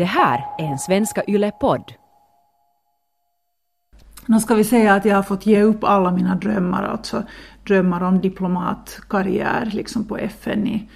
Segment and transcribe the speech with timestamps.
[0.00, 1.92] Det här är en Svenska Yle-podd.
[4.26, 7.22] Nu ska vi säga att jag har fått ge upp alla mina drömmar, alltså
[7.66, 10.88] drömmar om diplomatkarriär liksom på FN i,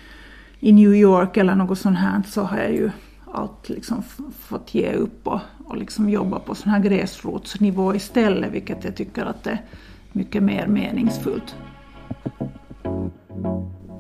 [0.60, 2.90] i New York eller något sånt här, så har jag ju
[3.32, 4.02] allt liksom
[4.38, 9.24] fått ge upp och, och liksom jobba på sån här gräsrotsnivå istället, vilket jag tycker
[9.24, 9.62] att det är
[10.12, 11.56] mycket mer meningsfullt.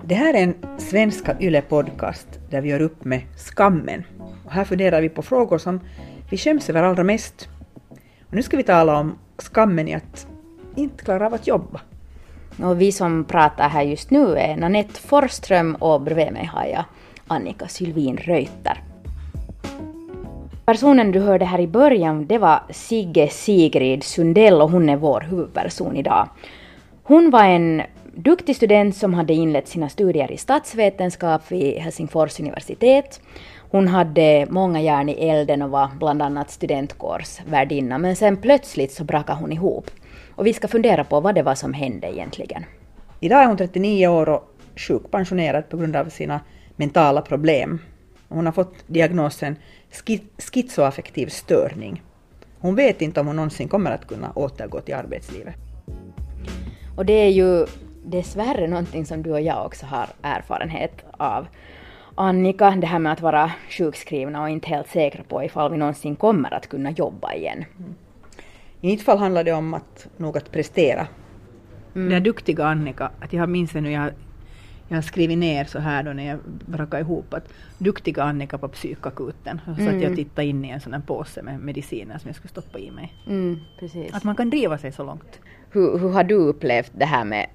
[0.04, 4.04] Det här är en Svenska Yle-podcast där vi gör upp med skammen.
[4.44, 5.80] Och här funderar vi på frågor som
[6.30, 7.48] vi skäms över allra mest.
[8.26, 10.26] Och nu ska vi tala om skammen i att
[10.76, 11.80] inte klara av att jobba.
[12.62, 16.84] Och vi som pratar här just nu är Nanette Forström och bredvid mig har jag
[17.26, 18.82] Annika Sylvin Reuter.
[20.64, 25.20] Personen du hörde här i början det var Sigge Sigrid Sundell och hon är vår
[25.20, 26.28] huvudperson idag.
[27.02, 27.82] Hon var en
[28.14, 33.20] duktig student som hade inlett sina studier i statsvetenskap vid Helsingfors universitet.
[33.74, 39.04] Hon hade många järn i elden och var bland annat studentkårsvärdinna, men sen plötsligt så
[39.04, 39.90] brakade hon ihop.
[40.34, 42.64] Och vi ska fundera på vad det var som hände egentligen.
[43.20, 46.40] Idag är hon 39 år och sjukpensionerad på grund av sina
[46.76, 47.78] mentala problem.
[48.28, 49.56] Hon har fått diagnosen
[50.38, 52.02] schizoaffektiv störning.
[52.60, 55.54] Hon vet inte om hon någonsin kommer att kunna återgå till arbetslivet.
[56.96, 57.66] Och det är ju
[58.04, 61.46] dessvärre någonting som du och jag också har erfarenhet av.
[62.14, 66.16] Annika, det här med att vara sjukskrivna och inte helt säkra på ifall vi någonsin
[66.16, 67.64] kommer att kunna jobba igen.
[67.78, 67.94] Mm.
[68.80, 71.06] I mitt fall handlar det om att nog att prestera.
[71.94, 72.08] Mm.
[72.08, 74.10] Den duktiga Annika, att jag minns nu, jag,
[74.88, 77.48] jag har skrivit ner så här då när jag brakade ihop att
[77.78, 79.60] duktiga Annika på psykakuten.
[79.64, 79.96] Så mm.
[79.96, 82.78] att jag tittade in i en sån här påse med mediciner som jag skulle stoppa
[82.78, 83.12] i mig.
[83.26, 84.14] Mm, precis.
[84.14, 85.40] Att man kan driva sig så långt.
[85.70, 87.46] Hur, hur har du upplevt det här med,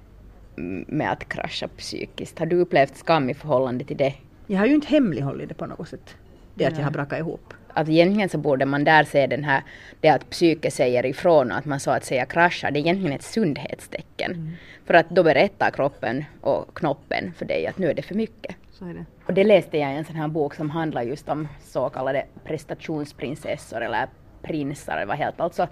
[0.86, 2.38] med att krascha psykiskt?
[2.38, 4.14] Har du upplevt skam i förhållande till det?
[4.50, 6.16] Jag har ju inte hemlighållit det på något sätt.
[6.54, 9.62] Det att jag har brakat ihop att egentligen så borde man där se den här,
[10.00, 13.12] det att psyke säger ifrån och att man så att säga kraschar, det är egentligen
[13.12, 14.32] ett sundhetstecken.
[14.32, 14.52] Mm.
[14.84, 18.56] För att då berättar kroppen och knoppen för dig att nu är det för mycket.
[18.78, 19.04] Det.
[19.26, 22.24] Och det läste jag i en sån här bok som handlar just om så kallade
[22.44, 24.06] prestationsprinsessor eller
[24.42, 25.68] prinsar, var helt alltså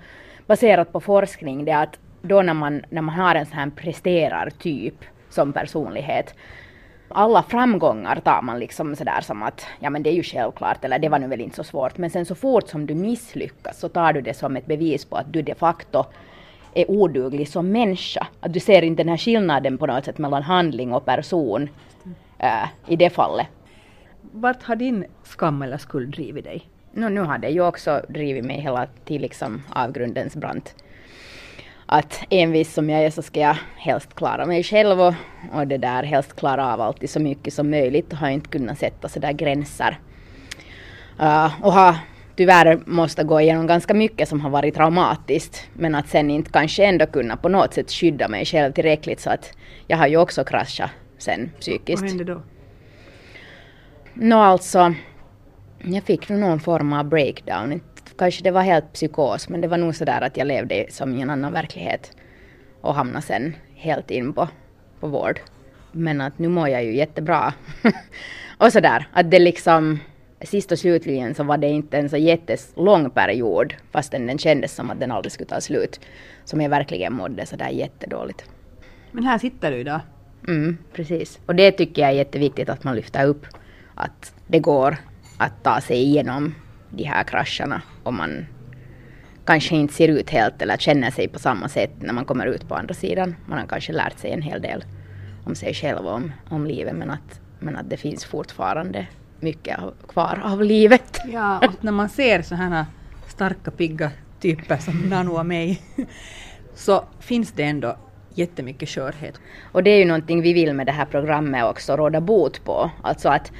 [0.46, 3.70] baserat på forskning, det är att då när man, när man har en sån här
[3.70, 6.34] presterartyp som personlighet
[7.08, 10.98] alla framgångar tar man liksom sådär som att ja men det är ju självklart eller
[10.98, 13.88] det var nu väl inte så svårt men sen så fort som du misslyckas så
[13.88, 16.04] tar du det som ett bevis på att du de facto
[16.74, 18.26] är oduglig som människa.
[18.40, 21.68] Att du ser inte den här skillnaden på något sätt mellan handling och person
[22.38, 23.46] äh, i det fallet.
[24.32, 26.68] Vart har din skam eller skuld drivit dig?
[26.92, 30.74] No, nu har det ju också drivit mig hela till liksom avgrundens brant
[31.90, 35.14] att envis som jag är så ska jag helst klara mig själv och,
[35.52, 38.78] och det där helst klara av alltid så mycket som möjligt och har inte kunnat
[38.78, 39.98] sätta sådär gränser.
[41.20, 41.96] Uh, och har
[42.36, 46.84] tyvärr måste gå igenom ganska mycket som har varit traumatiskt men att sen inte kanske
[46.84, 49.52] ändå kunna på något sätt skydda mig själv tillräckligt så att
[49.86, 52.02] jag har ju också kraschat sen psykiskt.
[52.02, 52.42] Vad hände då?
[54.14, 54.94] Nå alltså,
[55.78, 57.80] jag fick någon form av breakdown
[58.18, 61.22] kanske det var helt psykos men det var nog sådär att jag levde som i
[61.22, 62.12] en annan verklighet
[62.80, 64.48] och hamnade sen helt in på,
[65.00, 65.40] på vård.
[65.92, 67.54] Men att nu mår jag ju jättebra.
[68.58, 69.98] och sådär, att det liksom
[70.40, 74.90] sist och slutligen så var det inte en så jättelång period fastän den kändes som
[74.90, 76.00] att den aldrig skulle ta slut.
[76.44, 78.44] Som jag verkligen mådde sådär jättedåligt.
[79.12, 80.00] Men här sitter du idag.
[80.48, 81.38] Mm, precis.
[81.46, 83.46] Och det tycker jag är jätteviktigt att man lyfter upp.
[83.94, 84.96] Att det går
[85.38, 86.54] att ta sig igenom
[86.90, 88.46] de här krascherna och man
[89.44, 92.68] kanske inte ser ut helt eller känner sig på samma sätt när man kommer ut
[92.68, 93.36] på andra sidan.
[93.46, 94.84] Man har kanske lärt sig en hel del
[95.44, 99.06] om sig själv och om, om livet men att, men att det finns fortfarande
[99.40, 101.20] mycket av, kvar av livet.
[101.32, 102.86] Ja, och när man ser sådana här
[103.26, 105.82] starka pigga typer som Nano och mig
[106.74, 107.96] så finns det ändå
[108.34, 109.40] jättemycket skörhet.
[109.72, 112.90] Och det är ju någonting vi vill med det här programmet också råda bot på.
[113.02, 113.52] Alltså att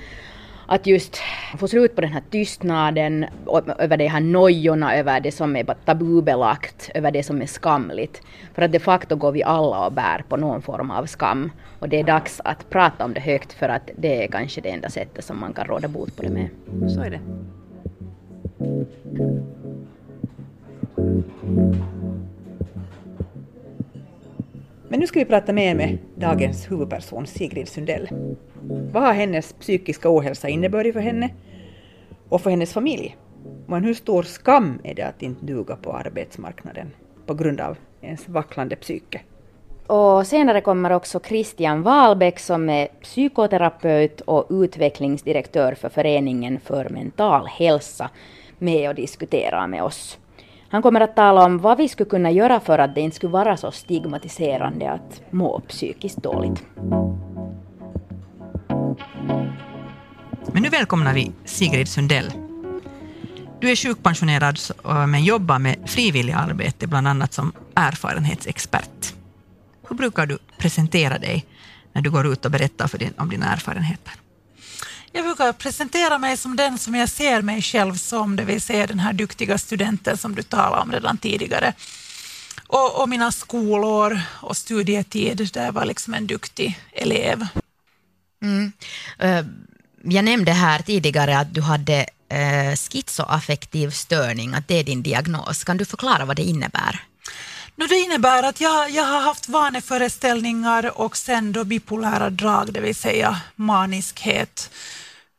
[0.69, 1.17] att just
[1.59, 3.27] få slut på den här tystnaden,
[3.79, 8.23] över de här nojorna, över det som är tabubelagt, över det som är skamligt.
[8.55, 11.51] För att de facto går vi alla och bär på någon form av skam.
[11.79, 14.71] Och det är dags att prata om det högt för att det är kanske det
[14.71, 16.49] enda sättet som man kan råda bot på det med.
[16.91, 17.21] Så är det.
[24.89, 28.09] Men nu ska vi prata mer med dagens huvudperson Sigrid Sundell.
[28.93, 31.31] Vad har hennes psykiska ohälsa inneburit för henne
[32.29, 33.17] och för hennes familj?
[33.67, 36.91] Men hur stor skam är det att inte duga på arbetsmarknaden
[37.27, 39.21] på grund av ens vacklande psyke?
[39.87, 47.47] Och senare kommer också Christian Wahlbeck som är psykoterapeut och utvecklingsdirektör för Föreningen för mental
[47.47, 48.11] hälsa
[48.59, 50.19] med och diskutera med oss.
[50.71, 53.33] Han kommer att tala om vad vi skulle kunna göra för att det inte skulle
[53.33, 56.63] vara så stigmatiserande att må psykiskt dåligt.
[60.53, 62.33] Men nu välkomnar vi Sigrid Sundell.
[63.61, 64.59] Du är sjukpensionerad
[65.09, 69.15] men jobbar med frivilligarbete, bland annat som erfarenhetsexpert.
[69.89, 71.47] Hur brukar du presentera dig
[71.93, 74.13] när du går ut och berättar för din, om dina erfarenheter?
[75.13, 78.87] Jag brukar presentera mig som den som jag ser mig själv som, det vill säga
[78.87, 81.73] den här duktiga studenten som du talade om redan tidigare.
[82.67, 87.47] Och, och mina skolår och studietid, där jag var liksom en duktig elev.
[88.43, 88.73] Mm.
[89.19, 89.45] Eh,
[90.05, 95.65] jag nämnde här tidigare att du hade eh, schizoaffektiv störning, att det är din diagnos.
[95.65, 97.01] Kan du förklara vad det innebär?
[97.79, 102.81] No, det innebär att jag, jag har haft vaneföreställningar och sen då bipolära drag, det
[102.81, 104.71] vill säga maniskhet,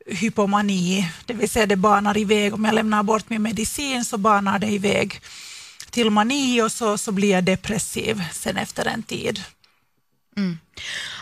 [0.05, 2.53] hypomani, det vill säga det banar iväg.
[2.53, 5.21] Om jag lämnar bort min medicin så banar det iväg
[5.89, 9.43] till mani och så, så blir jag depressiv sen efter en tid.
[10.37, 10.57] Mm.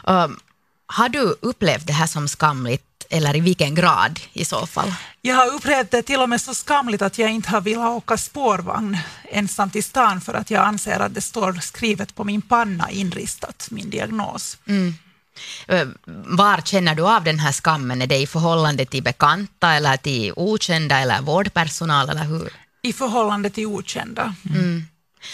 [0.04, 0.40] Um,
[0.86, 4.94] har du upplevt det här som skamligt eller i vilken grad i så fall?
[5.22, 8.18] Jag har upplevt det till och med så skamligt att jag inte har velat åka
[8.18, 12.92] spårvagn ensam till stan för att jag anser att det står skrivet på min panna
[12.92, 14.58] inristat, min diagnos.
[14.68, 14.96] Mm.
[15.68, 15.88] Eh,
[16.26, 18.02] var känner du av den här skammen?
[18.02, 22.54] Är det i förhållande till bekanta eller till okända eller vårdpersonal eller hur?
[22.82, 24.36] I förhållande till okända.
[24.50, 24.88] Mm.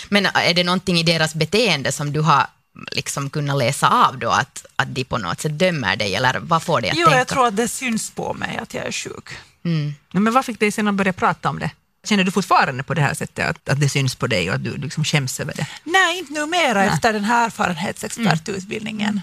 [0.10, 2.48] Men är det någonting i deras beteende som du har
[2.92, 6.64] liksom kunna läsa av då att, att de på något sätt dömer dig, eller vad
[6.64, 7.18] får dig att jo, tänka?
[7.18, 9.30] Jag tror att det syns på mig att jag är sjuk.
[9.66, 9.94] Mm.
[10.12, 11.72] Men vad fick dig sen att börja prata om det?
[12.04, 14.64] Känner du fortfarande på det här sättet att, att det syns på dig och att
[14.64, 15.68] du liksom skäms över det?
[15.84, 16.88] Nej, inte numera Nej.
[16.88, 19.10] efter den här erfarenhetsexpertutbildningen.
[19.10, 19.22] Mm.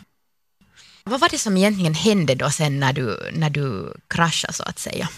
[1.05, 4.79] Vad var det som egentligen hände då sen när du, när du kraschade så att
[4.79, 5.09] säga?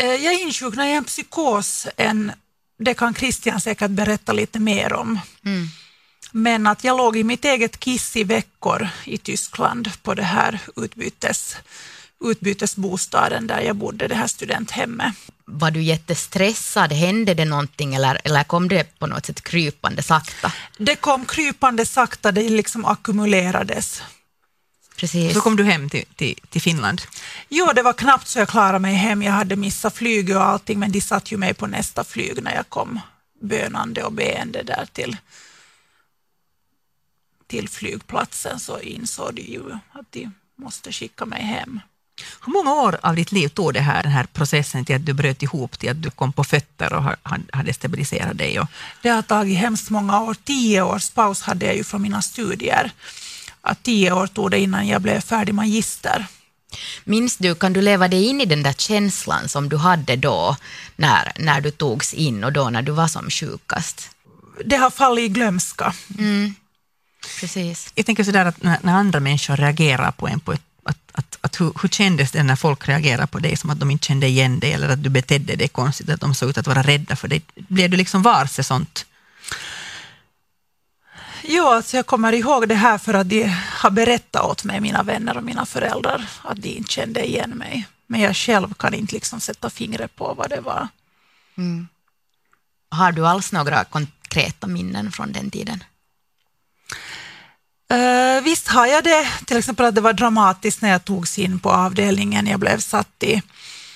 [0.00, 2.32] Eh, jag insjuknade i en psykos, en,
[2.78, 5.20] det kan Christian säkert berätta lite mer om.
[5.44, 5.68] Mm.
[6.30, 10.60] Men att jag låg i mitt eget kiss i veckor i Tyskland på det här
[10.76, 11.56] utbytes,
[12.24, 15.14] utbytesbostaden där jag bodde, det här studenthemmet.
[15.44, 16.92] Var du jättestressad?
[16.92, 20.52] Hände det någonting eller, eller kom det på något sätt krypande sakta?
[20.78, 24.02] Det kom krypande sakta, det liksom ackumulerades.
[24.96, 25.34] Precis.
[25.34, 27.02] Så kom du hem till, till, till Finland?
[27.48, 29.22] Jo, det var knappt så jag klarade mig hem.
[29.22, 32.54] Jag hade missat flyget och allting, men de satt ju mig på nästa flyg när
[32.54, 33.00] jag kom
[33.40, 35.16] bönande och beende där till
[37.48, 41.80] till flygplatsen så insåg de ju att de måste skicka mig hem.
[42.46, 45.12] Hur många år av ditt liv tog det här, den här processen till att du
[45.12, 47.02] bröt ihop, till att du kom på fötter och
[47.52, 48.60] hade stabiliserat dig?
[48.60, 48.66] Och...
[49.02, 50.36] Det har tagit hemskt många år.
[50.44, 52.90] Tio års paus hade jag ju från mina studier.
[53.60, 56.26] Att tio år tog det innan jag blev färdig magister.
[57.04, 60.56] Minns du, kan du leva dig in i den där känslan som du hade då
[60.96, 64.10] när, när du togs in och då när du var som sjukast?
[64.64, 65.94] Det har fallit i glömska.
[66.18, 66.54] Mm.
[67.40, 67.92] Precis.
[67.94, 71.38] Jag tänker sådär att när, när andra människor reagerar på en på ett att, att,
[71.40, 74.26] att hur, hur kändes det när folk reagerade på dig som att de inte kände
[74.26, 77.16] igen dig eller att du betedde dig konstigt, att de såg ut att vara rädda
[77.16, 77.42] för dig?
[77.54, 79.06] Blev du liksom varse sånt?
[81.42, 83.44] Jo, alltså jag kommer ihåg det här för att de
[83.82, 87.86] har berättat åt mig, mina vänner och mina föräldrar, att de inte kände igen mig.
[88.06, 90.88] Men jag själv kan inte liksom sätta fingret på vad det var.
[91.56, 91.88] Mm.
[92.90, 95.84] Har du alls några konkreta minnen från den tiden?
[97.92, 99.28] Uh, visst har jag det.
[99.46, 102.46] Till exempel att det var dramatiskt när jag togs in på avdelningen.
[102.46, 103.42] Jag blev satt i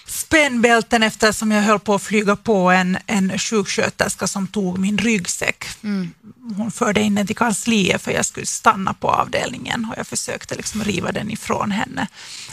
[0.07, 5.65] spännbälten eftersom jag höll på att flyga på en, en sjuksköterska som tog min ryggsäck.
[5.83, 6.11] Mm.
[6.57, 10.55] Hon förde in den till kansliet för jag skulle stanna på avdelningen och jag försökte
[10.55, 12.07] liksom riva den ifrån henne.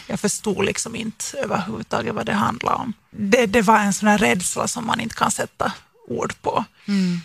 [0.08, 2.94] Jag förstod liksom inte överhuvudtaget vad det handlade om.
[3.12, 5.72] Det, det var en sån här rädsla som man inte kan sätta
[6.08, 6.66] ord på.
[6.88, 7.22] Mm.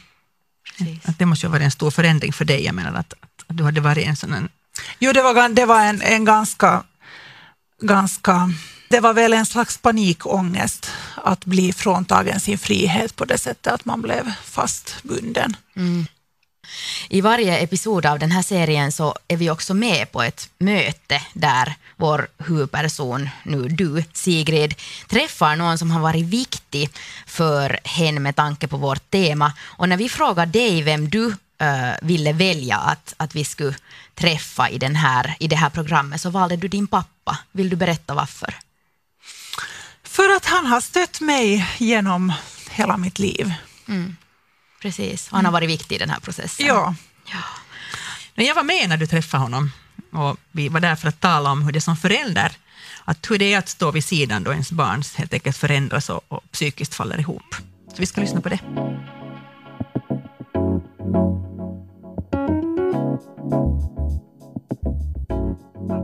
[1.05, 2.65] Att det måste ju ha varit en stor förändring för dig.
[2.65, 4.49] Jag menar att, att du hade varit en sån en...
[4.99, 6.83] Jo, det var, det var en, en ganska,
[7.81, 8.51] ganska...
[8.89, 13.85] Det var väl en slags panikångest att bli fråntagen sin frihet på det sättet att
[13.85, 15.57] man blev fastbunden.
[15.77, 16.07] Mm.
[17.09, 21.23] I varje episod av den här serien så är vi också med på ett möte
[21.33, 24.75] där vår huvudperson, nu du, Sigrid,
[25.09, 26.91] träffar någon som har varit viktig
[27.27, 29.53] för henne med tanke på vårt tema.
[29.61, 33.75] Och när vi frågar dig vem du uh, ville välja att, att vi skulle
[34.15, 37.39] träffa i, den här, i det här programmet så valde du din pappa.
[37.53, 38.55] Vill du berätta varför?
[40.03, 42.33] För att han har stött mig genom
[42.71, 43.55] hela mitt liv.
[43.89, 44.17] Mm.
[44.83, 46.67] Precis, och han har varit viktig i den här processen.
[46.67, 46.95] Ja.
[47.33, 47.43] ja.
[48.35, 49.71] Men jag var med när du träffade honom
[50.13, 52.53] och vi var där för att tala om hur det som förälder,
[53.05, 56.21] att hur det är att stå vid sidan då ens barn helt enkelt förändras och,
[56.29, 57.55] och psykiskt faller ihop.
[57.89, 58.59] Så vi ska lyssna på det.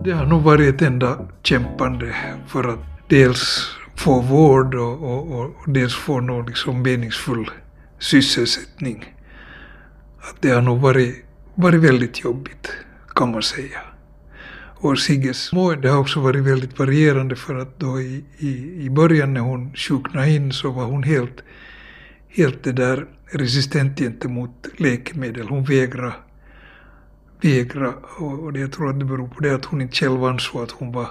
[0.04, 2.14] Det har nog varit ett enda kämpande
[2.46, 2.78] för att
[3.08, 7.50] dels få vård och, och, och dels få någon liksom meningsfull
[7.98, 9.14] sysselsättning.
[10.18, 12.72] Att det har nog varit, varit väldigt jobbigt,
[13.14, 13.80] kan man säga.
[14.82, 19.34] Och Sigges mående har också varit väldigt varierande för att då i, i, i början
[19.34, 21.42] när hon sjuknade in så var hon helt,
[22.28, 25.48] helt det där resistent gentemot läkemedel.
[25.48, 26.12] Hon vägrade,
[27.44, 30.24] vägrade och, och det, jag tror att det beror på det att hon inte själv
[30.24, 31.08] ansåg att hon var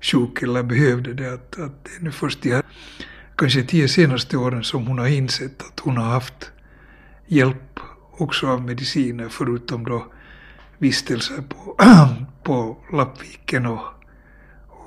[0.00, 1.34] sjuk eller behövde det.
[1.34, 2.62] Att, att det är nu först de här
[3.36, 6.50] kanske tio senaste åren som hon har insett att hon har haft
[7.26, 7.80] hjälp
[8.18, 10.06] också av mediciner förutom då
[10.78, 11.76] vistelser på,
[12.42, 13.80] på Lappviken och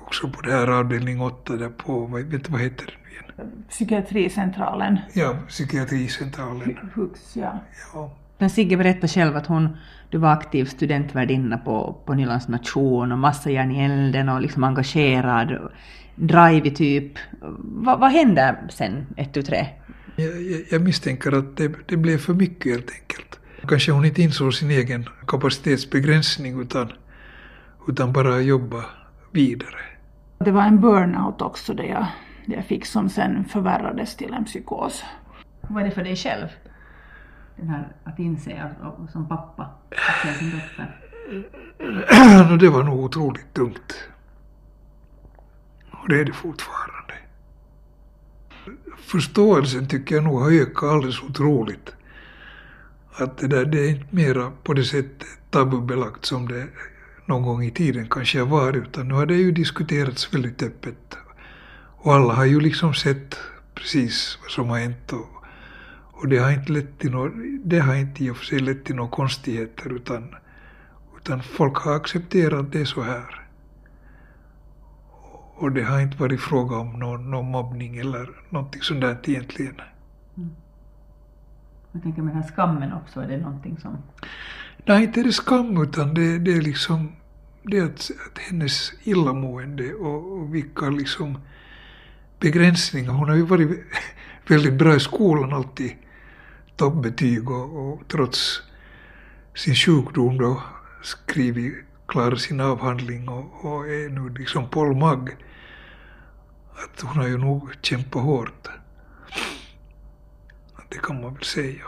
[0.05, 3.11] också på det här avdelning 8 där på, vad, vet du vad heter det nu
[3.11, 3.65] igen?
[3.69, 4.99] Psykiatricentralen.
[5.13, 6.77] Ja, psykiatricentralen.
[6.95, 7.59] Hux, ja.
[7.93, 8.11] Ja.
[8.37, 9.77] Men Sigge berättade själv att hon,
[10.09, 14.63] du var aktiv studentvärdinna på, på Nylands nation och massa järn i elden och liksom
[14.63, 15.71] engagerad,
[16.15, 17.13] drive typ.
[17.59, 19.67] Va, vad hände sen, ett, tu, tre?
[20.15, 23.39] Jag, jag, jag misstänker att det, det blev för mycket helt enkelt.
[23.67, 26.91] Kanske hon inte insåg sin egen kapacitetsbegränsning utan,
[27.87, 28.85] utan bara jobba
[29.31, 29.79] vidare.
[30.37, 32.05] Det var en burnout också det jag,
[32.45, 35.03] det jag fick som sen förvärrades till en psykos.
[35.61, 36.47] Vad är det för dig själv?
[37.57, 38.75] Den här att inse
[39.11, 41.01] som pappa, att se sin dotter.
[42.59, 44.09] Det var nog otroligt tungt.
[45.91, 47.13] Och det är det fortfarande.
[48.97, 51.95] Förståelsen tycker jag nog har ökat alldeles otroligt.
[53.17, 56.67] Att det där det är inte mera på det sättet tabubelagt som det
[57.25, 61.17] någon gång i tiden kanske var, utan nu har det ju diskuterats väldigt öppet.
[61.97, 63.37] Och alla har ju liksom sett
[63.73, 65.34] precis vad som har hänt och,
[66.15, 68.85] och det har inte lett till något, det har inte i och för sig lett
[68.85, 70.35] till några konstigheter utan,
[71.17, 73.41] utan folk har accepterat det så här.
[75.55, 79.81] Och det har inte varit fråga om någon, någon mobbning eller någonting sånt där egentligen.
[81.91, 83.97] Jag tänker med den här skammen också, är det någonting som...
[84.85, 87.11] Nej, inte är det skam utan det, det är liksom
[87.63, 91.37] det att, att hennes illamående och, och vilka liksom
[92.39, 93.11] begränsningar.
[93.11, 93.69] Hon har ju varit
[94.47, 95.91] väldigt bra i skolan alltid.
[96.77, 98.61] Toppbetyg och, och trots
[99.55, 100.61] sin sjukdom då
[101.03, 101.73] skrivit,
[102.07, 105.29] klarat sin avhandling och, och är nu liksom Paul Magg.
[106.71, 108.67] Att hon har ju nog kämpat hårt.
[110.89, 111.83] Det kan man väl säga.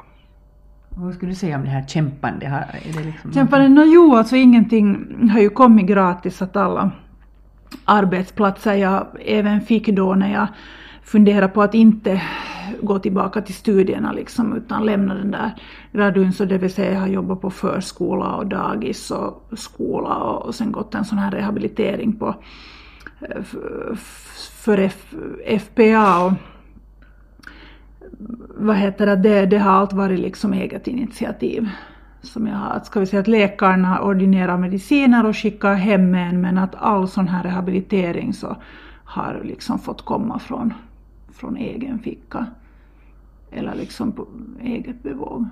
[0.89, 2.47] Vad skulle du säga om det här kämpande?
[2.47, 6.91] Har- Är det liksom Kämpande, no, jo alltså ingenting har ju kommit gratis att alla
[7.85, 10.47] arbetsplatser jag även fick då när jag
[11.03, 12.21] funderade på att inte
[12.81, 15.51] gå tillbaka till studierna liksom utan lämna den där
[15.93, 20.45] radun, så det vill säga jag har jobbat på förskola och dagis och skola och,
[20.45, 22.35] och sen gått en sån här rehabilitering på
[23.21, 23.43] eh,
[24.63, 25.13] för F,
[25.59, 26.33] FPA och
[28.57, 31.69] vad heter det, det, det har allt varit liksom eget initiativ.
[32.21, 36.41] Som jag har, att ska vi säga att läkarna ordinerar mediciner och skickar hem en
[36.41, 38.57] men att all sån här rehabilitering så
[39.03, 40.73] har liksom fått komma från,
[41.37, 42.45] från egen ficka.
[43.51, 44.27] Eller liksom på
[44.61, 45.45] eget bevåg.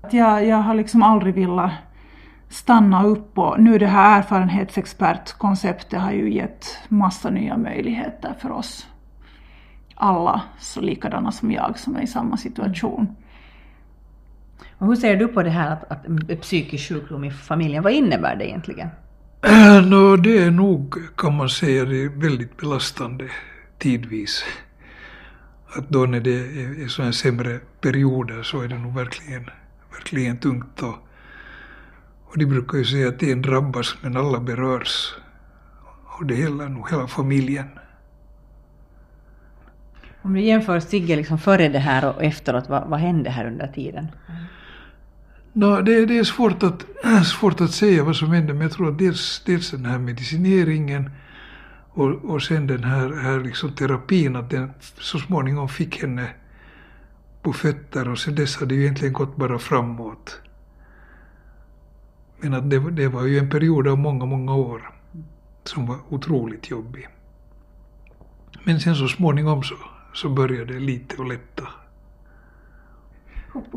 [0.00, 1.72] Att jag, jag har liksom aldrig velat
[2.48, 8.86] stanna upp och nu det här erfarenhetsexpertkonceptet har ju gett massa nya möjligheter för oss
[9.94, 13.16] alla så likadana som jag som är i samma situation.
[14.78, 17.92] Och hur ser du på det här att, att en psykisk sjukdom i familjen, vad
[17.92, 18.88] innebär det egentligen?
[19.42, 23.28] Äh, Nå, det är nog, kan man säga, det är väldigt belastande
[23.78, 24.44] tidvis.
[25.76, 29.50] Att då när det är, är så här sämre perioder så är det nog verkligen,
[29.92, 30.82] verkligen tungt.
[30.82, 30.94] Och,
[32.24, 35.14] och de brukar ju säga att en drabbas men alla berörs.
[36.18, 37.66] Och det gäller nog hela familjen.
[40.22, 43.66] Om du jämför Sigge liksom före det här och efteråt, vad, vad hände här under
[43.66, 44.06] tiden?
[45.52, 46.84] Nå, det, det är svårt att,
[47.26, 51.10] svårt att säga vad som hände men jag tror att dels, dels den här medicineringen
[51.94, 56.28] och, och sen den här, här liksom terapin att den så småningom fick henne
[57.42, 60.40] på fötter och sen dess har det ju egentligen gått bara framåt.
[62.40, 64.90] Men att det, var- det var ju en period av många, många år
[65.64, 67.08] som var otroligt jobbig.
[68.64, 69.74] Men sen så småningom så,
[70.14, 71.68] så började det lite att lätta.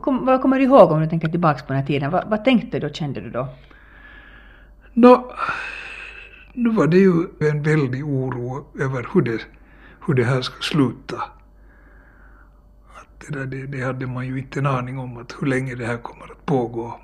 [0.02, 2.12] Kom, vad kommer du ihåg om du tänker tillbaka på den här tiden?
[2.12, 3.48] Vad, vad tänkte du och kände du då?
[4.94, 5.32] Nå,
[6.58, 9.42] nu var det ju en väldig oro över hur det,
[10.06, 11.18] hur det här ska sluta.
[12.96, 15.86] Att det, där, det, hade man ju inte en aning om att hur länge det
[15.86, 17.00] här kommer att pågå.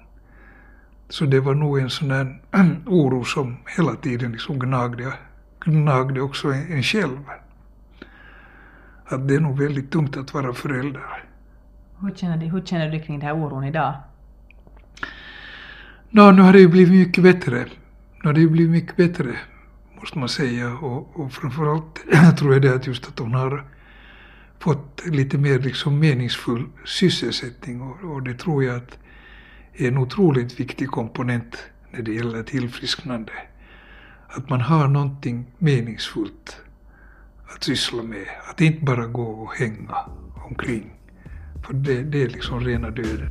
[1.10, 2.42] Så det var nog en sån där
[2.86, 5.14] oro som hela tiden liksom gnagde,
[5.66, 7.20] gnagde också en, en själv.
[9.06, 11.24] Att det är nog väldigt tungt att vara förälder.
[12.00, 13.94] Hur känner du, hur känner du kring den här oron idag?
[16.10, 17.66] Nå, nu har det ju blivit mycket bättre.
[18.24, 19.36] Nu har det ju blivit mycket bättre,
[20.00, 20.78] måste man säga.
[20.78, 22.00] Och, och framförallt
[22.38, 23.66] tror jag det att just att hon har
[24.60, 28.98] fått lite mer liksom meningsfull sysselsättning och, och det tror jag att
[29.74, 31.58] är en otroligt viktig komponent
[31.92, 33.32] när det gäller tillfrisknande.
[34.28, 36.58] Att man har någonting meningsfullt
[37.56, 38.26] att syssla med.
[38.50, 39.96] Att inte bara gå och hänga
[40.50, 40.94] omkring.
[41.66, 43.30] För det, det är liksom rena döden.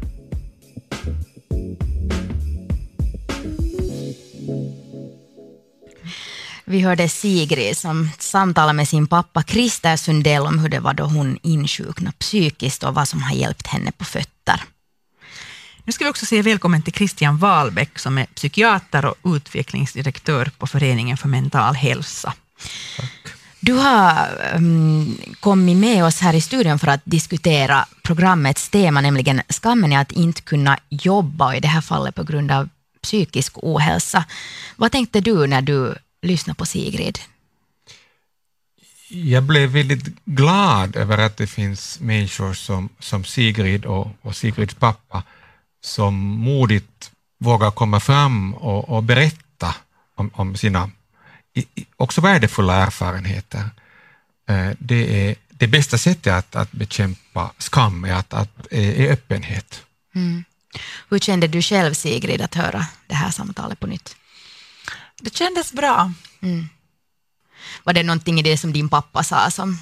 [6.64, 11.04] Vi hörde Sigrid som samtalade med sin pappa Christer Sundell om hur det var då
[11.04, 14.62] hon insjuknade psykiskt och vad som har hjälpt henne på fötter.
[15.84, 20.66] Nu ska vi också säga välkommen till Christian Wahlbeck som är psykiater och utvecklingsdirektör på
[20.66, 22.34] Föreningen för mental hälsa.
[22.96, 23.34] Tack.
[23.64, 29.42] Du har um, kommit med oss här i studion för att diskutera programmets tema, nämligen
[29.48, 32.68] skammen i att inte kunna jobba, i det här fallet på grund av
[33.02, 34.24] psykisk ohälsa.
[34.76, 37.18] Vad tänkte du när du lyssnade på Sigrid?
[39.08, 44.74] Jag blev väldigt glad över att det finns människor som, som Sigrid och, och Sigrids
[44.74, 45.22] pappa
[45.80, 49.74] som modigt vågar komma fram och, och berätta
[50.14, 50.90] om, om sina
[51.96, 53.70] också värdefulla erfarenheter.
[54.48, 59.82] Eh, det är det bästa sättet att, att bekämpa skam är, att, att, är öppenhet.
[60.14, 60.44] Mm.
[61.08, 64.16] Hur kände du själv Sigrid att höra det här samtalet på nytt?
[65.22, 66.12] Det kändes bra.
[66.40, 66.68] Mm.
[67.84, 69.78] Var det någonting i det som din pappa sa som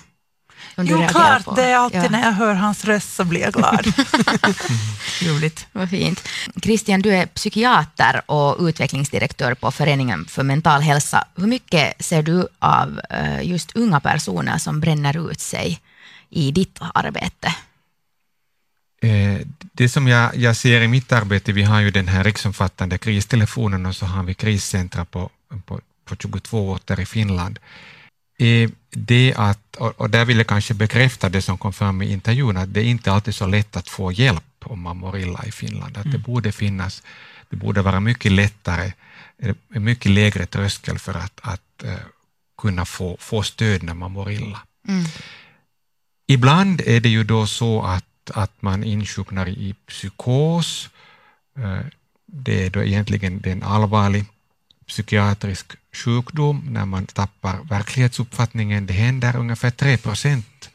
[0.74, 1.44] som jo, klart.
[1.44, 1.54] På.
[1.54, 2.08] Det är alltid ja.
[2.08, 3.86] när jag hör hans röst så blir jag glad.
[5.22, 5.66] Roligt.
[5.72, 6.28] Vad fint.
[6.62, 11.24] Christian, du är psykiater och utvecklingsdirektör på Föreningen för mental hälsa.
[11.34, 15.80] Hur mycket ser du av eh, just unga personer som bränner ut sig
[16.30, 17.54] i ditt arbete?
[19.00, 19.40] Eh,
[19.72, 23.86] det som jag, jag ser i mitt arbete, vi har ju den här riksomfattande kristelefonen
[23.86, 25.30] och så har vi kriscentra på,
[25.66, 27.58] på, på 22 orter i Finland
[28.40, 32.56] är det att, och där vill jag kanske bekräfta det som kom fram i intervjun,
[32.56, 35.52] att det är inte alltid så lätt att få hjälp om man mår illa i
[35.52, 35.96] Finland.
[35.96, 36.22] Att det mm.
[36.22, 37.02] borde finnas,
[37.50, 38.92] det borde vara mycket lättare,
[39.74, 41.94] en mycket lägre tröskel för att, att uh,
[42.62, 44.60] kunna få, få stöd när man mår illa.
[44.88, 45.04] Mm.
[46.26, 48.04] Ibland är det ju då så att,
[48.34, 50.88] att man insjuknar i psykos.
[51.58, 51.80] Uh,
[52.26, 54.24] det är då egentligen en allvarlig
[54.86, 58.86] psykiatrisk sjukdom när man tappar verklighetsuppfattningen.
[58.86, 60.70] Det händer ungefär 3 procent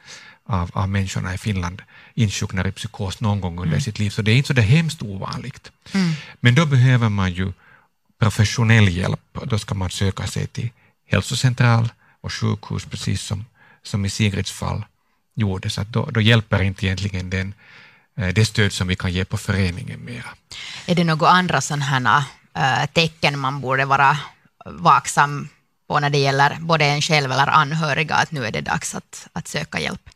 [0.45, 1.81] av, av människorna i Finland
[2.13, 3.81] insjuknar i psykos någon gång under mm.
[3.81, 5.71] sitt liv, så det är inte så det hemskt ovanligt.
[5.93, 6.13] Mm.
[6.39, 7.53] Men då behöver man ju
[8.19, 9.37] professionell hjälp.
[9.43, 10.69] Då ska man söka sig till
[11.05, 11.89] hälsocentral
[12.21, 13.45] och sjukhus, precis som,
[13.83, 14.85] som i Sigrids fall
[15.35, 17.53] gjorde, så då, då hjälper inte egentligen den,
[18.17, 20.29] eh, det stöd som vi kan ge på föreningen mera.
[20.85, 24.17] Är det några andra sådana här tecken man borde vara
[24.65, 25.49] vaksam
[25.87, 29.27] på när det gäller både en själv eller anhöriga, att nu är det dags att,
[29.33, 30.09] att söka hjälp?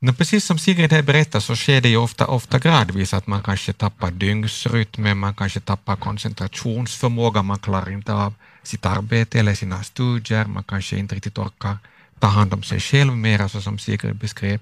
[0.00, 3.42] No, precis som Sigrid här berättar så sker det ju ofta, ofta gradvis att man
[3.42, 9.82] kanske tappar dygnsrytmen, man kanske tappar koncentrationsförmåga, man klarar inte av sitt arbete eller sina
[9.82, 11.78] studier, man kanske inte riktigt orkar
[12.20, 14.60] ta hand om sig själv mera så som Sigrid beskrev.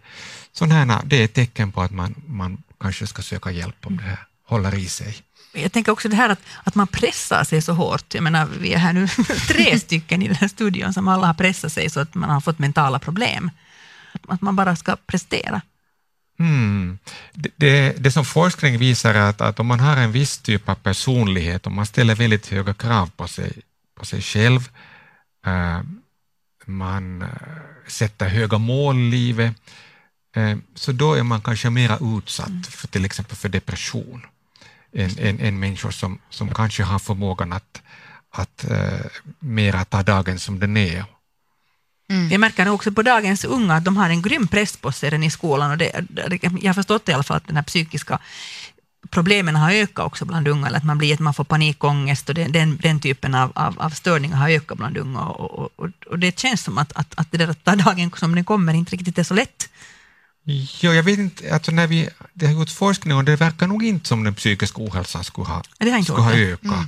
[0.52, 4.18] Sådana det är tecken på att man, man kanske ska söka hjälp om det här
[4.44, 5.22] håller i sig
[5.62, 8.14] jag tänker också det här att, att man pressar sig så hårt.
[8.14, 9.08] Jag menar, vi är här nu
[9.48, 12.40] tre stycken i den här studion som alla har pressat sig så att man har
[12.40, 13.50] fått mentala problem.
[14.28, 15.60] Att man bara ska prestera.
[16.38, 16.98] Mm.
[17.32, 20.68] Det, det, det, som forskning visar är att, att om man har en viss typ
[20.68, 23.52] av personlighet, om man ställer väldigt höga krav på sig,
[23.98, 24.68] på sig själv,
[25.46, 25.80] äh,
[26.66, 27.28] man äh,
[27.86, 29.54] sätter höga mål i livet,
[30.36, 34.26] äh, så då är man kanske mer utsatt för till exempel för depression
[34.92, 37.82] än, än, än människor som, som kanske har förmågan att,
[38.30, 39.06] att uh,
[39.38, 41.04] mera ta dagen som den är.
[42.08, 42.28] Mm.
[42.28, 45.30] Jag märker också på dagens unga att de har en grym press på sig i
[45.30, 45.70] skolan.
[45.70, 46.04] Och det,
[46.60, 48.18] jag har förstått i alla fall att den här psykiska
[49.10, 52.34] problemen har ökat också bland unga, eller att man blir att man får panikångest och
[52.34, 55.20] den, den, den typen av, av, av, störningar har ökat bland unga.
[55.20, 58.34] Och, och, och, det känns som att, att, att det där att ta dagen som
[58.34, 59.68] den kommer inte riktigt är så lätt.
[60.80, 63.84] Jo, jag vet inte, alltså när vi, det har gjorts forskning och det verkar nog
[63.84, 66.52] inte som den psykiska ohälsan skulle ha, Det har inte skulle ha det.
[66.52, 66.86] ökat.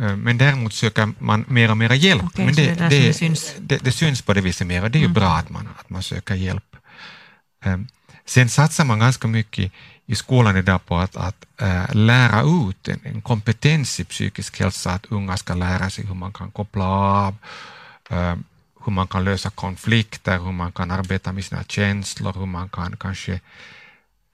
[0.00, 2.22] Eh, Men däremot söker man mer och mer hjälp.
[2.24, 3.54] Okej, Men det som det syns.
[3.58, 5.90] Det, det syns på det viset mer och det är ju bra att man, att
[5.90, 6.76] man söker hjälp.
[7.64, 7.78] Eh,
[8.26, 9.72] Sen satsar man ganska mycket
[10.10, 14.90] i skolan idag på att, att äh, lära ut en, en kompetens i psykisk hälsa,
[14.90, 17.34] att unga ska lära sig hur man kan koppla av,
[18.10, 18.36] äh,
[18.84, 22.96] hur man kan lösa konflikter, hur man kan arbeta med sina känslor, hur man kan
[22.96, 23.40] kanske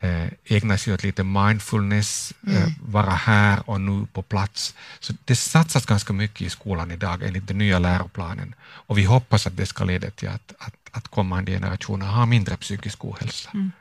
[0.01, 4.75] äh, ägna sig åt lite mindfulness, äh, vara här och nu på plats.
[5.01, 8.55] Så det satsas ganska mycket i skolan idag enligt den nya läroplanen
[8.89, 12.57] och vi hoppas att det ska leda till att, att, att kommande generationer har mindre
[12.57, 13.73] psykisk ohälsa än,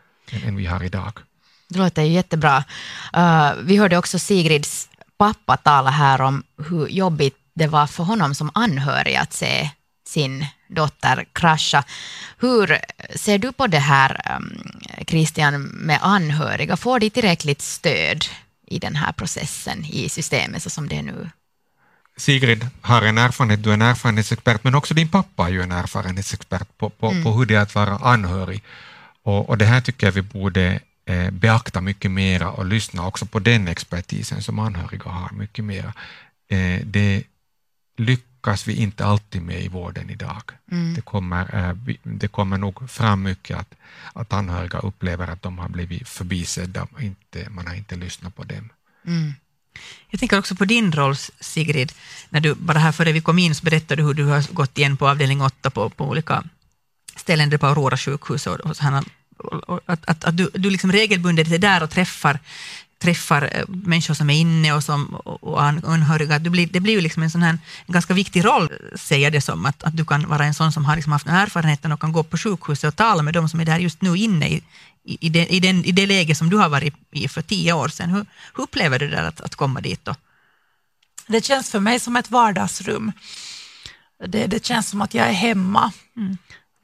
[0.44, 1.20] än vi har idag.
[1.70, 2.64] Det låter ju jättebra.
[3.18, 8.36] Uh, vi hörde också Sigrids pappa tala här om hur jobbigt det var för honom
[8.36, 9.70] som anhörig att se
[10.08, 11.84] sin dotter krascha.
[12.38, 12.80] Hur
[13.16, 14.72] ser du på det här, um,
[15.08, 16.78] Christian, med anhöriga?
[16.78, 18.26] Får de tillräckligt stöd
[18.68, 21.30] i den här processen i systemet så som det är nu?
[22.18, 25.72] Sigrid har en erfarenhet, du är en erfarenhetsexpert, men också din pappa är ju en
[25.72, 28.64] erfarenhetsexpert på, på, på hur det är att vara anhörig.
[29.24, 33.26] Och, och det här tycker jag vi borde eh, beakta mycket mera och lyssna också
[33.26, 35.94] på den expertisen som anhöriga har mycket mera.
[36.48, 37.24] Eh, det
[37.98, 40.44] lyckas vi inte alltid med i vården idag.
[40.96, 43.76] Det, kommer, eh, det kommer nog fram mycket att,
[44.14, 48.70] att anhöriga upplever att de har blivit förbisedda, inte, man har inte lyssnat på dem.
[50.10, 51.92] Jag tänker också på din roll, Sigrid.
[52.30, 54.78] När du, bara här före vi kom in så berättade du hur du har gått
[54.78, 56.44] igen på avdelning 8 på, på olika
[57.16, 58.48] ställen, på Aurora sjukhus.
[58.48, 58.78] Och, och
[59.86, 62.40] att, att, att du, du liksom regelbundet är där och träffar,
[63.00, 66.40] träffar eh, människor som är inne och, som, och, och an- anhöriga.
[66.40, 69.34] Du blir, det blir ju liksom en sån här en ganska viktig roll, säger jag
[69.34, 71.92] det som, att, att du kan vara en sån som har liksom haft den erfarenheten
[71.92, 74.50] och kan gå på sjukhuset och tala med de som är där just nu inne
[74.50, 74.64] i,
[75.04, 77.88] i, det, i, den, i det läge som du har varit i för tio år
[77.88, 78.10] sedan.
[78.10, 80.06] Hur, hur upplever du det där att, att komma dit?
[80.06, 80.16] Då?
[81.28, 83.12] Det känns för mig som ett vardagsrum.
[84.28, 85.92] Det, det känns som att jag är hemma.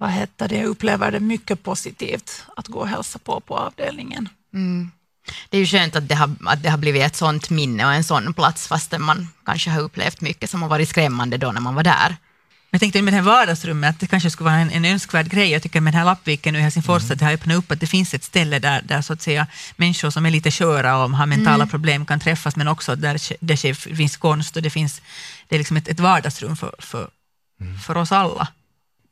[0.01, 0.55] Vad heter det?
[0.55, 4.29] Jag upplever det mycket positivt att gå och hälsa på på avdelningen.
[5.49, 7.93] Det är ju skönt att det, har, att det har blivit ett sånt minne och
[7.93, 11.61] en sån plats fastän man kanske har upplevt mycket som har varit skrämmande då när
[11.61, 12.15] man var där.
[12.69, 15.51] Jag tänkte med det här vardagsrummet, att det kanske skulle vara en, en önskvärd grej.
[15.51, 17.79] Jag tycker med den här Lappviken och i Helsingfors att det har öppnat upp att
[17.79, 21.09] det finns ett ställe där, där så att säga människor som är lite sköra och
[21.09, 25.01] har mentala problem kan träffas, men också där det finns konst och det finns
[25.47, 27.09] det är liksom ett, ett vardagsrum för, för,
[27.85, 28.47] för oss alla.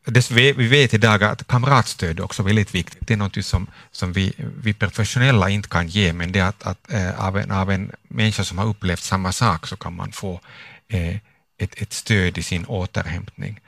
[0.10, 3.08] Dess, vi vi vet idag att kamratstöd är också väldigt viktigt.
[3.08, 6.63] Det är något som, som vi, vi professionella inte kan ge, men det är att,
[6.63, 10.12] att eh, av, en, av en människa som har upplevt samma sak så kan man
[10.12, 10.41] få
[10.88, 11.15] eh,
[11.58, 13.60] ett, ett stöd i sin återhämtning.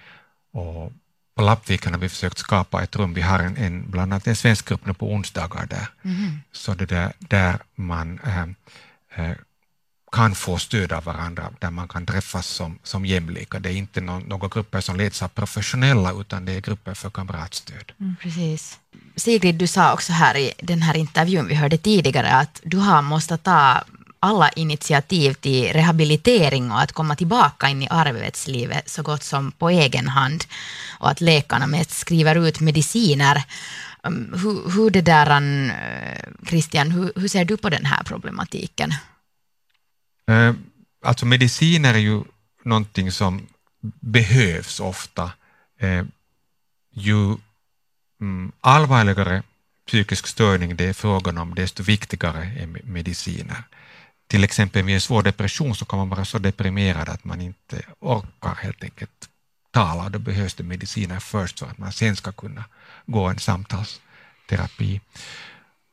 [0.54, 0.93] Och
[1.36, 3.13] på Lappviken har vi försökt skapa ett rum.
[3.13, 5.88] Vi har en, en, bland annat en svensk grupp nu på onsdagar där,
[6.51, 8.19] så det där, där man
[9.15, 9.32] eh,
[10.12, 13.60] kan få stöd av varandra, där man kan träffas som, som jämlika.
[13.60, 17.10] Det är inte någon, några grupper som leds av professionella, utan det är grupper för
[17.10, 17.91] kamratstöd.
[18.00, 18.80] Mm, precis.
[19.15, 23.02] Sigrid, du sa också här i den här intervjun vi hörde tidigare att du har
[23.02, 23.84] måste ta
[24.19, 29.69] alla initiativ till rehabilitering och att komma tillbaka in i arbetslivet så gott som på
[29.69, 30.43] egen hand
[31.00, 33.43] och att läkarna mest skriver ut mediciner.
[34.04, 35.30] Mm, hur, hur det där,
[35.69, 38.93] eh, Christian, hur, hur ser du på den här problematiken?
[40.27, 40.53] Eh,
[41.05, 42.23] alltså mediciner är ju
[42.63, 43.47] någonting som
[43.99, 45.31] behövs ofta.
[45.79, 46.05] Eh,
[46.91, 47.38] ju
[48.21, 49.43] mm, allvarligare
[49.88, 53.63] psykisk störning det är frågan om, desto viktigare är mediciner.
[54.27, 57.81] Till exempel vid en svår depression så kan man vara så deprimerad att man inte
[57.99, 59.29] orkar helt enkelt
[59.71, 62.63] tala då behövs det mediciner först för att man sen ska kunna
[63.05, 65.01] gå en samtalsterapi.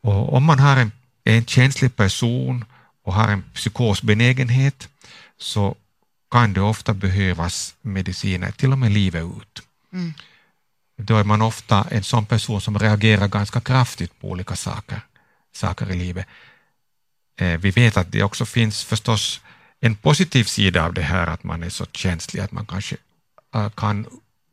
[0.02, 0.92] Och om man har en,
[1.24, 2.64] en känslig person
[3.08, 4.88] och har en psykosbenägenhet
[5.38, 5.74] så
[6.30, 9.62] kan det ofta behövas mediciner, till och med livet ut.
[10.96, 15.00] Då är man ofta en sån person som reagerar ganska kraftigt på olika saker,
[15.52, 16.26] saker i livet.
[17.40, 19.40] Eh, vi vet att det också finns förstås
[19.80, 22.96] en positiv sida av det här, att man är så känslig att man kanske
[23.54, 24.06] äh, kan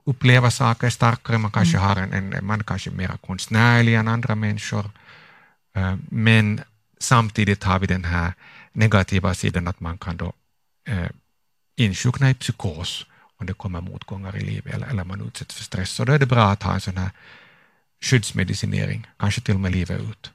[0.06, 4.36] uppleva saker starkare, man kanske har en, en man kanske är mer konstnärlig än andra
[4.36, 4.90] människor.
[5.76, 6.62] Eh, Men
[7.06, 8.34] samtidigt har vi den här
[8.74, 10.34] negativa sidan att man kan då
[10.88, 11.10] eh,
[11.78, 13.06] insjukna i psykos
[13.40, 15.92] om det kommer motgångar i livet eller, eller man utsätts för stress.
[15.92, 17.10] Så då är det bra att ha en sån här
[18.04, 20.32] skyddsmedicinering, kanske till och med livet ut.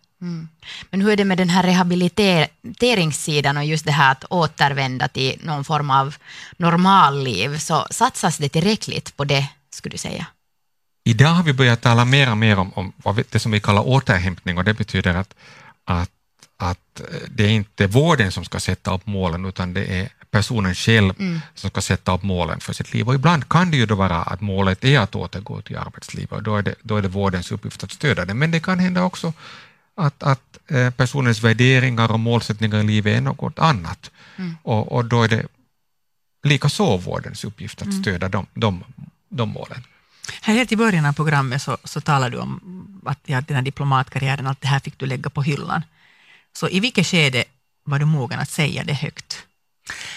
[0.90, 5.40] Men hur är det med den här rehabiliteringssidan och just det här att återvända till
[5.44, 6.16] någon form av
[6.56, 7.58] normalliv?
[7.58, 10.26] Så satsas det tillräckligt på det, skulle du säga?
[11.04, 14.58] idag har vi börjat tala mer och mer om, om det som vi kallar återhämtning
[14.58, 15.34] och det betyder att,
[15.84, 16.10] att,
[16.62, 21.14] att det är inte vården som ska sätta upp målen utan det är personen själv
[21.18, 21.40] mm.
[21.54, 23.08] som ska sätta upp målen för sitt liv.
[23.08, 26.42] Och ibland kan det ju då vara att målet är att återgå till arbetslivet och
[26.42, 28.34] då är det, då är det vårdens uppgift att stödja det.
[28.34, 29.32] Men det kan hända också
[29.94, 34.10] att, att eh, personens värderingar och målsättningar i livet är något annat.
[34.36, 34.56] Mm.
[34.62, 35.46] Och, och då är det
[36.42, 38.02] likaså vårdens uppgift att mm.
[38.02, 38.84] stödja de, de,
[39.28, 39.84] de målen.
[40.42, 43.62] Här helt i början av programmet så, så talade du om att ja, den här
[43.62, 45.82] diplomatkarriären, allt det här fick du lägga på hyllan.
[46.56, 47.44] Så i vilket skede
[47.84, 49.38] var du mogen att säga det högt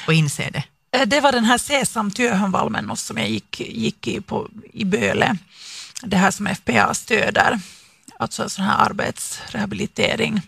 [0.07, 0.63] och inse det?
[0.97, 5.37] Eh, det var den här Sesam Työhönvalmennus som jag gick, gick i, på, i Böle.
[6.01, 7.59] Det här som FPA stöder,
[8.19, 10.41] alltså sån här arbetsrehabilitering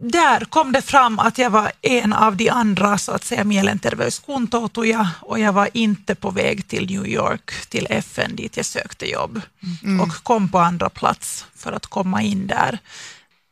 [0.00, 5.10] där kom det fram att jag var en av de andra så att säga mielenterveyskuntoutuja
[5.20, 9.40] och jag var inte på väg till New York, till FN dit jag sökte jobb
[9.82, 10.00] mm.
[10.00, 12.78] och kom på andra plats för att komma in där.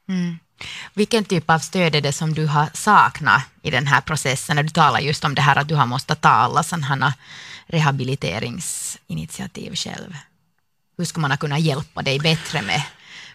[0.09, 0.39] Mm.
[0.95, 4.57] Vilken typ av stöd är det som du har saknat i den här processen?
[4.57, 7.15] Du talar just om det här att du har måste ta alla sådana
[7.67, 10.17] rehabiliteringsinitiativ själv.
[10.99, 12.83] Hur ska man kunna hjälpa dig bättre med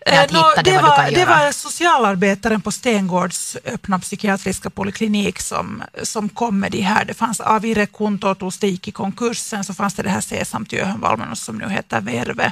[0.06, 6.60] Eh, no, det, var, det var socialarbetaren på Stengårds öppna psykiatriska poliklinik som, som kom
[6.60, 7.06] med de här.
[7.06, 11.36] Det fanns Avire Kuntotus, det gick i konkursen, så fanns det det här Sesam Työhönvalmen
[11.36, 12.52] som nu heter Verve.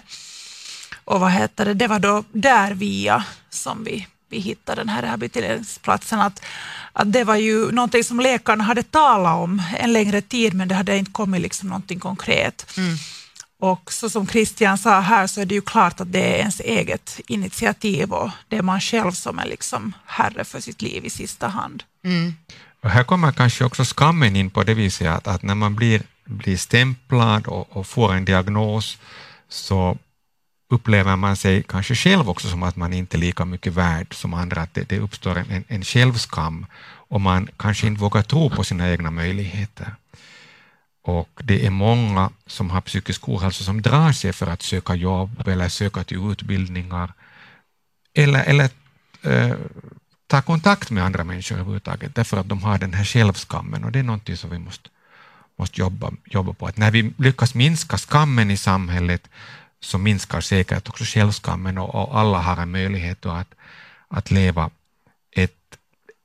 [1.06, 5.02] Och vad heter det, det var då där via som vi, vi hittade den här
[5.02, 6.20] rehabiliteringsplatsen.
[6.20, 6.46] Att,
[6.94, 10.76] att det var ju någonting som läkarna hade talat om en längre tid, men det
[10.76, 12.78] hade inte kommit liksom någonting konkret.
[12.78, 12.98] Mm.
[13.60, 16.60] Och så som Christian sa här så är det ju klart att det är ens
[16.60, 21.10] eget initiativ och det är man själv som är liksom herre för sitt liv i
[21.10, 21.84] sista hand.
[22.04, 22.36] Mm.
[22.84, 26.02] Och här kommer kanske också skammen in på det viset att, att när man blir,
[26.26, 28.98] blir stämplad och, och, får en diagnos
[29.50, 29.98] så
[30.70, 34.34] upplever man sig kanske själv också som att man inte är lika mycket värd som
[34.34, 36.66] andra, att det, det uppstår en, en, självskam
[37.10, 39.96] och man kanske inte vågar tro på sina egna möjligheter.
[41.04, 45.48] Och det är många som har psykisk ohälsa som drar sig för att söka jobb
[45.48, 47.14] eller söka till utbildningar
[48.14, 48.70] eller, eller
[49.22, 49.56] eh,
[50.28, 54.00] ta kontakt med andra människor överhuvudtaget därför att de har den här självskammen och det
[54.00, 54.90] är någonting som vi måste,
[55.56, 56.68] måste jobba, jobba på.
[56.68, 59.30] Att när vi lyckas minska skammen i samhället
[59.82, 63.56] så minskar säkert också självskammen och, och alla har en möjlighet att,
[64.08, 64.70] att leva
[65.32, 65.78] ett,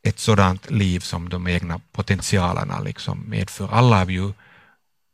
[0.03, 3.69] ett sådant liv som de egna potentialerna liksom medför.
[3.73, 4.33] Alla är ju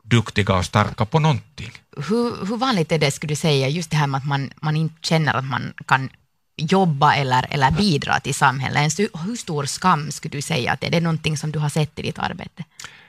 [0.02, 1.72] duktiga och starka på någonting.
[1.96, 4.76] Hur, hur vanligt är det, skulle du säga, just det här med att man, man
[4.76, 6.10] inte känner att man kan
[6.56, 8.98] jobba eller, eller bidra till samhället?
[8.98, 10.90] Hur stor skam skulle du säga att det är?
[10.90, 12.64] Det någonting som du har sett i ditt arbete?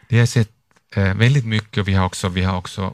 [0.10, 0.52] Det har sett
[0.96, 1.88] eh, väldigt mycket.
[1.88, 2.94] Vi har, också, vi har också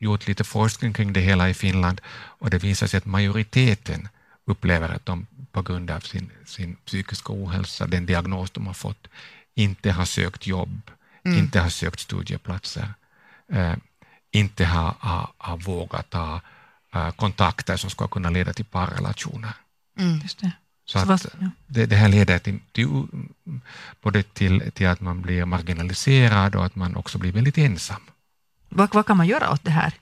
[0.00, 2.00] gjort lite forskning kring det hela i Finland
[2.40, 4.08] och det visar sig att majoriteten
[4.44, 9.08] upplever att de på grund av sin, sin psykiska ohälsa, den diagnos de har fått,
[9.54, 10.90] inte har sökt jobb,
[11.24, 11.38] mm.
[11.38, 12.94] inte har sökt studieplatser
[13.52, 13.74] eh,
[14.30, 16.40] inte har, har, har vågat ta
[16.94, 19.52] eh, kontakter som ska kunna leda till parrelationer.
[19.98, 20.20] Mm.
[20.40, 20.52] det.
[20.84, 21.26] Så, att
[21.66, 23.06] det, det, här leder till, till,
[24.00, 28.02] både till, till att man blir marginaliserad och att man också blir väldigt ensam.
[28.70, 29.92] Vad, vad kan man göra åt det här,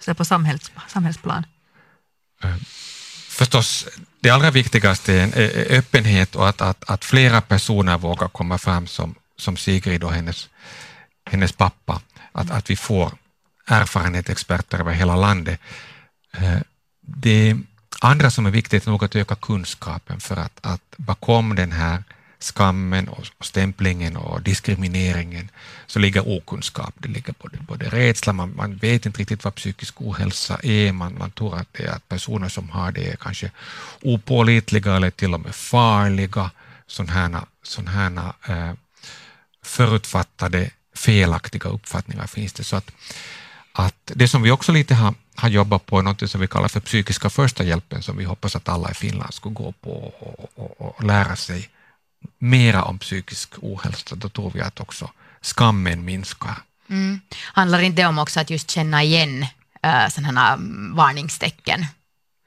[0.00, 1.46] så på samhälls, samhällsplan?
[2.42, 2.56] Eh,
[3.28, 3.88] förstås,
[4.20, 8.58] det allra viktigaste är, eh, eh, öppenhet och att, att, att flera personer vågar komma
[8.58, 10.48] fram som, som Sigrid och hennes,
[11.30, 12.00] hennes pappa
[12.32, 13.12] att, att vi får
[13.66, 15.60] erfarenhetsexperter över hela landet.
[17.00, 17.56] Det
[18.00, 22.04] andra som är viktigt är nog att öka kunskapen för att, att bakom den här
[22.42, 25.50] skammen och stämplingen och diskrimineringen
[25.86, 26.94] så ligger okunskap.
[26.98, 31.18] Det ligger både, både rädsla, man, man vet inte riktigt vad psykisk ohälsa är, man,
[31.18, 33.50] man tror att det är att personer som har det är kanske
[34.02, 36.50] opålitliga eller till och med farliga.
[36.86, 38.72] Sådana här, sån här eh,
[39.62, 42.64] förutfattade felaktiga uppfattningar finns det.
[42.64, 42.90] Så att,
[43.72, 46.68] att det som vi också lite har, har jobbat på är något som vi kallar
[46.68, 50.50] för psykiska första hjälpen som vi hoppas att alla i Finland skulle gå på och,
[50.54, 51.70] och, och lära sig
[52.38, 54.16] mera om psykisk ohälsa.
[54.16, 56.54] Då tror vi att också skammen minskar.
[56.90, 57.20] Mm.
[57.42, 59.46] Handlar inte om också att just känna igen
[59.82, 60.56] äh, sådana
[60.94, 61.86] varningstecken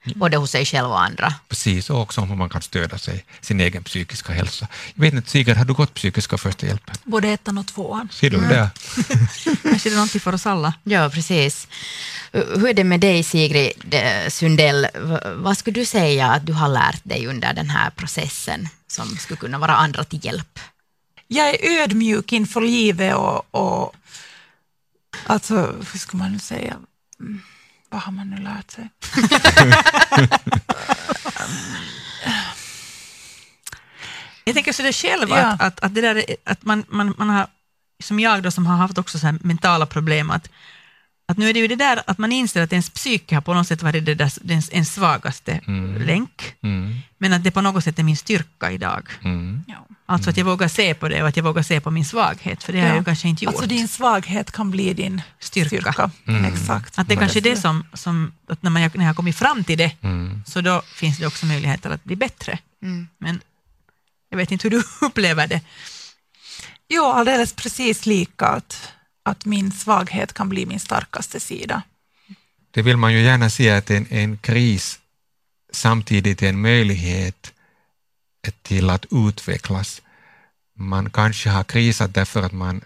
[0.04, 1.34] både hos sig själv och andra.
[1.50, 4.68] Precis, och också om hur man kan stödja sig, sin egen psykiska hälsa.
[4.96, 6.96] Jag vet inte, Sigrid, har du gått psykiska första hjälpen?
[7.04, 8.10] Både ettan och tvåan.
[8.12, 8.50] Ser du mm.
[8.50, 8.70] det?
[9.62, 10.74] Kanske det är någonting för oss alla.
[10.84, 11.68] Ja, precis.
[12.32, 13.96] Hur är det med dig, Sigrid
[14.28, 14.88] Sundell?
[15.36, 19.38] Vad skulle du säga att du har lärt dig under den här processen som skulle
[19.38, 20.60] kunna vara andra till hjälp?
[21.28, 23.96] Jag är ödmjuk inför livet och, och
[25.26, 25.56] alltså,
[25.92, 26.78] hur ska man säga?
[27.94, 28.90] Vad har man nu lärt sig?
[34.44, 35.36] Jag tänker så det själv, Ja.
[35.38, 37.48] att, att, att, det där, är- att man, man, man har,
[38.04, 40.50] som jag då som har haft också så mentala problem, att,
[41.28, 43.54] att nu är det ju det där att man inser att ens psyke har på
[43.54, 45.60] något sätt varit det där, den, en svagaste
[46.00, 46.96] länk, Mm.
[47.18, 49.10] men att det på något sätt är min styrka idag.
[49.24, 49.64] Mm.
[49.68, 49.88] Ja.
[50.06, 52.64] Alltså att jag vågar se på det och att jag vågar se på min svaghet,
[52.64, 53.54] för det har jag ju kanske inte gjort.
[53.54, 55.70] Alltså din svaghet kan bli din Styrka.
[55.70, 56.12] styrka.
[56.48, 57.00] Exakt.
[57.00, 59.64] Att det kanske är det som, som att när, man, när jag har kommit fram
[59.64, 60.44] till det, Mm.
[60.48, 62.60] så då finns det också möjligheter att bli bättre.
[62.82, 63.08] Mm.
[63.18, 63.42] Men
[64.30, 65.62] jag vet inte hur du upplever det.
[66.90, 68.92] Jo, alldeles precis lika att,
[69.24, 71.82] att min svaghet kan bli min starkaste sida.
[72.72, 75.00] Det vill man ju gärna se att en, en kris
[75.72, 77.54] samtidigt är en möjlighet
[78.62, 80.02] till att utvecklas.
[80.76, 82.82] Man kanske har krisat därför att man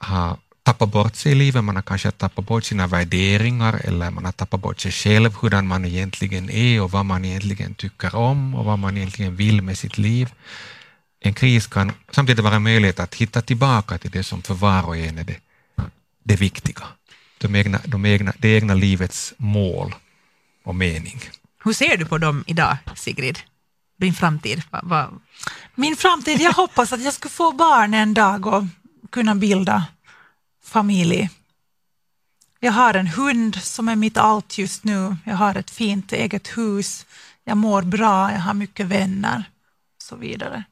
[0.00, 4.24] har tappat bort sig i livet, man har kanske tappat bort sina värderingar eller man
[4.24, 8.54] har tappat bort sig själv, hurdan man egentligen är och vad man egentligen tycker om
[8.54, 10.32] och vad man egentligen vill med sitt liv.
[11.20, 14.86] En kris kan samtidigt vara en möjlighet att hitta tillbaka till det som för var
[14.86, 15.40] och en är det,
[16.24, 16.82] det viktiga.
[17.38, 19.94] De egna, de egna, det egna livets mål
[20.64, 21.20] och mening.
[21.64, 23.38] Hur ser du på dem idag, Sigrid?
[23.96, 24.62] Din framtid?
[24.70, 25.10] Va, va,
[25.74, 28.64] Min framtid, jag hoppas att jag ska få barn en dag och
[29.10, 29.84] kunna bilda
[30.64, 31.30] familj.
[32.60, 35.16] Jag har en hund som är mitt allt just nu.
[35.24, 37.06] Jag har ett fint eget hus.
[37.44, 39.44] Jag mår bra, jag har mycket vänner
[39.96, 40.64] och så vidare.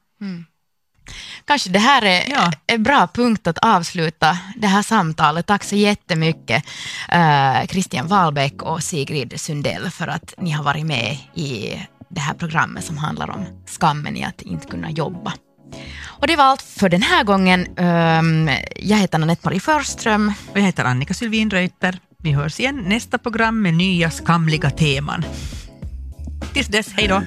[1.45, 2.51] Kanske det här är Ja.
[2.67, 5.45] en bra punkt att avsluta det här samtalet.
[5.47, 6.63] Tack så jättemycket
[7.09, 12.33] eh, Christian Wahlbeck och Sigrid Sundell för att ni har varit med i det här
[12.33, 15.33] programmet som handlar om skammen i att inte kunna jobba.
[16.05, 17.67] Och det var allt för den här gången.
[17.77, 20.33] Ehm, Jag heter Anette-Marie Förström.
[20.51, 21.97] och jag heter Annika Sylvin Reuter.
[22.19, 25.25] Vi hörs igen nästa program med nya skamliga teman.
[26.53, 27.21] Tills dess, hej då!